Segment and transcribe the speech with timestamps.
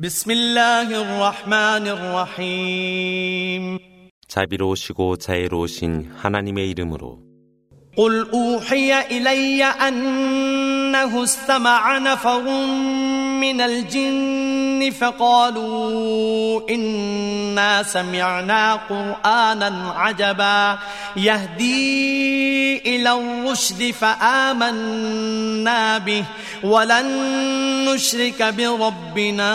[0.00, 3.78] بسم الله الرحمن الرحيم
[4.28, 7.18] 자비로우시고 자애로우신 하나님의 이름으로
[7.96, 12.42] قل أوحي إلي أنه استمع نفر
[13.40, 14.56] من الجن
[15.00, 20.78] فقالوا إنا سمعنا قرآنا عجبا
[21.16, 26.24] يهدي إلى الرشد فآمنا به
[26.64, 27.06] ولن
[27.84, 29.54] نشرك بربنا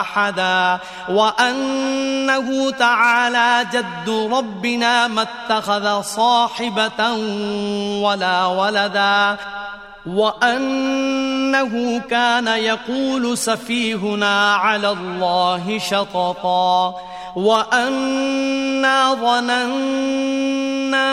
[0.00, 7.12] أحدا وأنه تعالى جد ربنا ما اتخذ صاحبة
[8.02, 9.36] ولا ولدا
[10.07, 16.95] وأنه كان يقول سفيهنا على الله شططا
[17.35, 21.09] وأنا ظننا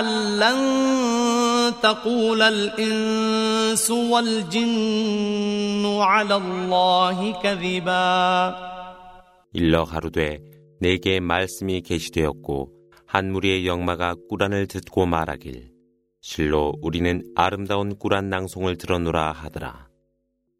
[0.00, 0.58] أن لن
[1.82, 8.68] تقول الإنس والجن على الله كذبا
[9.54, 10.38] 일러 가로되
[10.80, 12.70] 내게 말씀이 계시되었고
[13.06, 15.71] 한 무리의 영마가 꾸란을 듣고 말하길
[16.25, 19.89] 실로 우리는 아름다운 꾸란 낭송을 들어노라 하더라.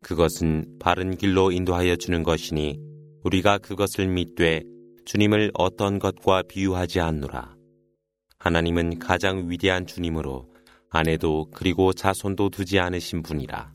[0.02, 2.78] 그것은 바른 길로 인도하여 주는 것이니
[3.24, 4.62] 우리가 그것을 믿되
[5.06, 7.56] 주님을 어떤 것과 비유하지 않노라.
[8.40, 10.50] 하나님은 가장 위대한 주님으로
[10.90, 13.72] 아내도 그리고 자손도 두지 않으신 분이라.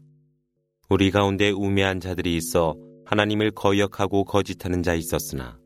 [0.90, 5.58] 우리 가운데 우매한 자들이 있어 하나님을 거역하고 거짓하는 자 있었으나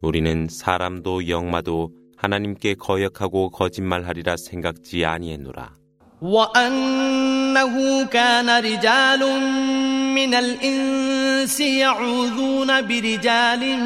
[0.00, 5.81] 우리는 사람도 영마도 하나님께 거역하고 거짓말하리라 생각지 아니했노라.
[6.21, 9.19] وأنه كان رجال
[10.13, 13.77] من الإنس يعوذون برجال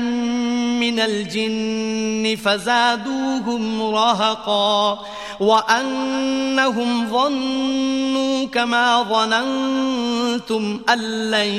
[0.80, 5.00] من الجن فزادوهم رهقا
[5.40, 11.00] وأنهم ظنوا كما ظننتم أن
[11.31, 11.54] لن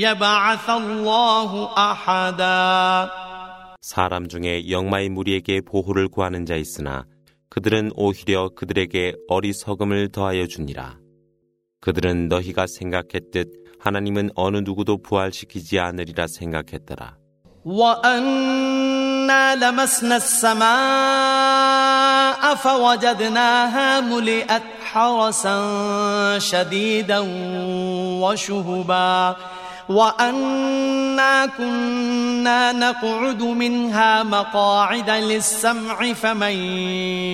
[0.00, 3.10] يبعث الله أحدا
[3.81, 7.05] 사람 중에 영마의 무리에게 보호를 구하는 자 있으나
[7.49, 10.97] 그들은 오히려 그들에게 어리석음을 더하여 주니라.
[11.79, 17.17] 그들은 너희가 생각했듯 하나님은 어느 누구도 부활시키지 않으리라 생각했더라.
[29.89, 36.51] وأنا كنا نقعد منها مقاعد للسمع فمن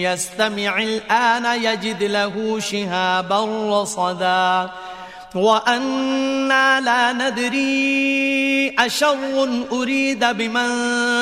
[0.05, 3.39] يستمع الآن يجد له شهابا
[3.81, 4.69] رصدا
[5.34, 10.68] وأنا لا ندري أشر أريد بمن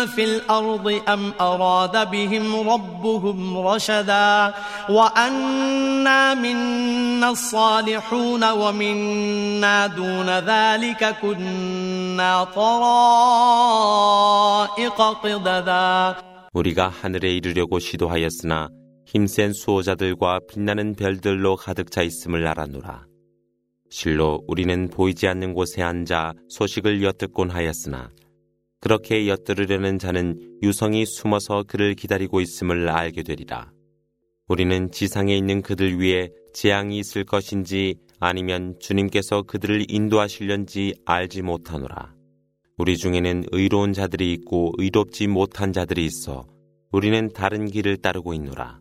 [0.06, 4.54] في الأرض أم أراد بهم ربهم رشدا
[4.88, 13.06] وأنا منا الصالحون ومنا دون ذلك كنا طرائق
[15.22, 16.14] قددا
[16.56, 18.70] 우리가 하늘에 이르려고 시도하였으나
[19.04, 23.04] 힘센 수호자들과 빛나는 별들로 가득 차 있음을 알아노라.
[23.91, 28.09] 실로 우리는 보이지 않는 곳에 앉아 소식을 엿듣곤 하였으나
[28.79, 33.69] 그렇게 엿들으려는 자는 유성이 숨어서 그를 기다리고 있음을 알게 되리라.
[34.47, 42.15] 우리는 지상에 있는 그들 위에 재앙이 있을 것인지 아니면 주님께서 그들을 인도하실련지 알지 못하노라.
[42.77, 46.47] 우리 중에는 의로운 자들이 있고 의롭지 못한 자들이 있어
[46.91, 48.79] 우리는 다른 길을 따르고 있노라.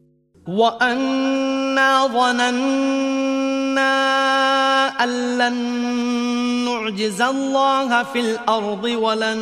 [5.01, 9.39] أن لن نعجز الله في الأرض ولن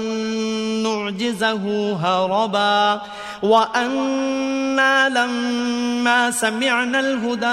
[0.83, 3.01] نعجزه هربا
[3.43, 7.47] وأنا لما سمعنا الهدى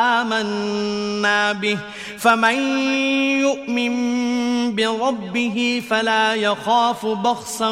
[0.00, 1.78] آمنا به
[2.18, 2.58] فمن
[3.40, 3.94] يؤمن
[4.74, 7.70] بربه فلا يخاف بخسا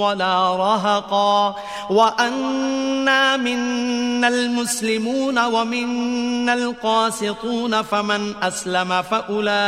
[0.00, 1.56] ولا رهقا
[1.90, 9.59] وأنا منا المسلمون ومنا القاسطون فمن أسلم فأولئك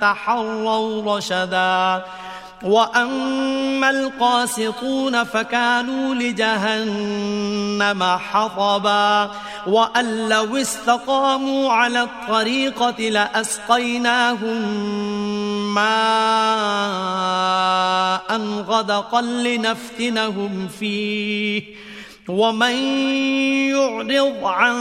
[0.00, 2.04] تحروا رشدا.
[2.62, 9.30] وأما القاسطون فكانوا لجهنم حطبا.
[9.66, 14.62] وأن لو استقاموا على الطريقة لأسقيناهم
[15.74, 15.96] ماء
[18.68, 21.62] غدقا لنفتنهم فيه.
[22.29, 22.75] ومن
[23.75, 24.75] يعرض عن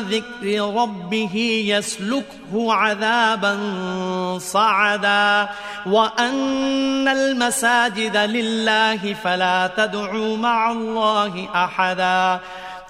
[0.00, 3.58] ذكر ربه يسلكه عذابا
[4.38, 5.48] صعدا
[5.86, 12.40] وأن المساجد لله فلا تدعوا مع الله أحدا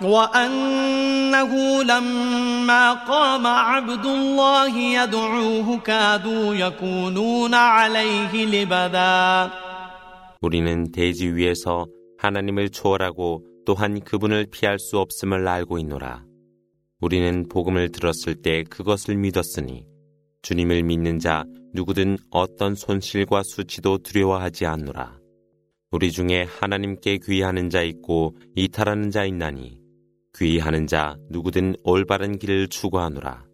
[0.02, 9.50] وأنه لما قام عبد الله يدعوه كادوا يكونون عليه لبدا
[10.42, 11.86] 우리는 대지 위에서
[12.18, 16.25] 하나님을 초월하고 또한 그분을 피할 수 없음을 알고 있노라.
[16.99, 19.85] 우리는 복음을 들었을 때 그것을 믿었으니
[20.41, 25.17] 주님을 믿는 자 누구든 어떤 손실과 수치도 두려워하지 않노라.
[25.89, 29.79] 우리 중에 하나님께 귀하는 자 있고 이탈하는 자 있나니
[30.37, 33.45] 귀하는 자 누구든 올바른 길을 추구하노라.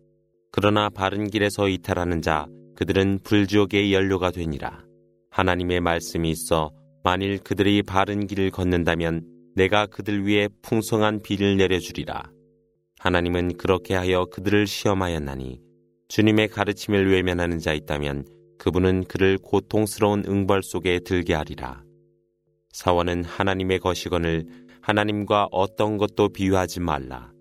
[0.51, 4.83] 그러나 바른 길에서 이탈하는 자 그들은 불지옥의 연료가 되니라.
[5.29, 6.71] 하나님의 말씀이 있어
[7.03, 12.30] 만일 그들이 바른 길을 걷는다면 내가 그들 위에 풍성한 비를 내려주리라.
[13.00, 15.59] 하나님은 그렇게 하여 그들을 시험하였나니
[16.09, 18.25] 주님의 가르침을 외면하는 자 있다면
[18.59, 21.83] 그분은 그를 고통스러운 응벌 속에 들게 하리라.
[22.69, 24.45] 사원은 하나님의 거시건을
[24.81, 27.31] 하나님과 어떤 것도 비유하지 말라.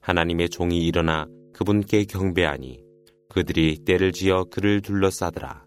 [0.00, 2.82] 하나님의 종이 일어나 그분께 경배하니
[3.28, 5.66] 그들이 때를 지어 그를 둘러싸더라.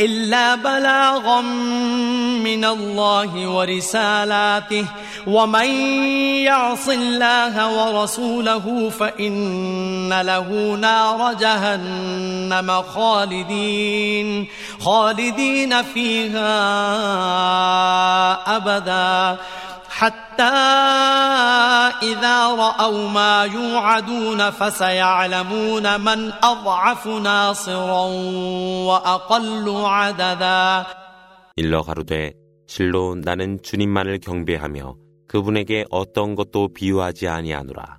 [0.00, 4.84] إلا بلاغا من الله ورسالاته.
[5.26, 5.66] ومن
[6.44, 14.48] يعص الله ورسوله فإن له نار جهنم خالدين.
[14.80, 16.52] خالدين فيها
[18.56, 19.36] أبدا.
[19.98, 20.42] حتى
[22.02, 28.04] إذا رأوا ما يوعدون فسيعلمون من أضعف ناصرا
[28.88, 30.86] وأقل عددا.
[31.56, 32.32] 일러 가로되
[32.66, 34.96] 실로 나는 주님만을 경배하며
[35.28, 37.98] 그분에게 어떤 것도 비유하지 아니하노라.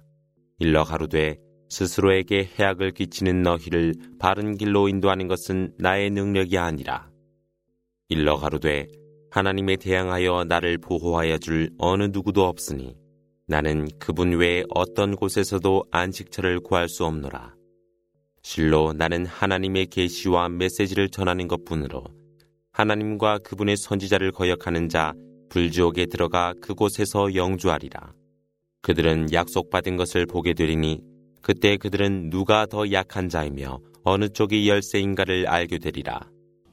[0.59, 1.37] 일러 가로되
[1.69, 7.07] 스스로에게 해악을 끼치는 너희를 바른 길로 인도하는 것은 나의 능력이 아니라.
[8.09, 8.87] 일러 가로되
[9.33, 12.95] 하나님에 대항하여 나를 보호하여 줄 어느 누구도 없으니
[13.47, 17.55] 나는 그분 외에 어떤 곳에서도 안식처를 구할 수 없노라.
[18.43, 22.03] 실로 나는 하나님의 계시와 메시지를 전하는 것뿐으로
[22.73, 25.15] 하나님과 그분의 선지자를 거역하는 자
[25.49, 28.13] 불지옥에 들어가 그곳에서 영주하리라.
[28.83, 31.01] 그들은 약속받은 것을 보게 되리니
[31.41, 36.19] 그때 그들은 누가 더 약한 자이며 어느 쪽이 열쇠인가를 알게 되리라.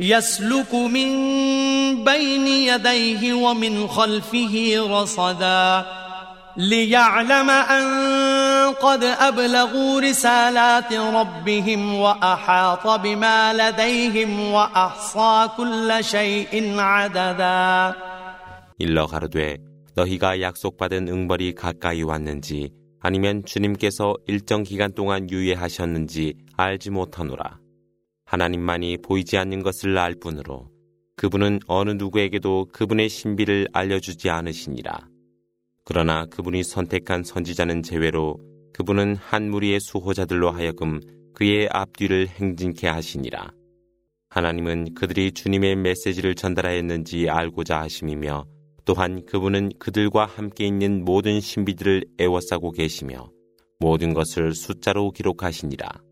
[0.00, 1.08] يسلك من
[2.04, 4.54] بين يديه ومن خلفه
[4.90, 5.86] رصدا
[6.56, 7.86] ليعلم أن
[8.74, 17.94] قد أبلغوا رسالات ربهم وأحاط بما لديهم وأحصى كل شيء عددا
[18.78, 19.56] 일러 가로되
[19.94, 22.70] 너희가 약속받은 응벌이 가까이 왔는지
[23.00, 27.59] 아니면 주님께서 일정 기간 동안 유예하셨는지 알지 못하노라.
[28.31, 30.69] 하나님만이 보이지 않는 것을 알 뿐으로
[31.17, 35.09] 그분은 어느 누구에게도 그분의 신비를 알려주지 않으시니라.
[35.83, 38.39] 그러나 그분이 선택한 선지자는 제외로
[38.71, 41.01] 그분은 한 무리의 수호자들로 하여금
[41.33, 43.51] 그의 앞뒤를 행진케 하시니라.
[44.29, 48.45] 하나님은 그들이 주님의 메시지를 전달하였는지 알고자 하심이며
[48.85, 53.29] 또한 그분은 그들과 함께 있는 모든 신비들을 애워싸고 계시며
[53.77, 56.10] 모든 것을 숫자로 기록하시니라.